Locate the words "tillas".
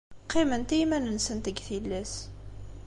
1.67-2.13